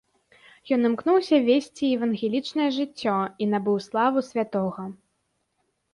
Ён 0.75 0.87
імкнуўся 0.89 1.37
весці 1.49 1.85
евангелічнае 1.97 2.69
жыццё 2.77 3.19
і 3.45 3.49
набыў 3.53 3.77
славу 3.89 4.19
святога. 4.33 4.83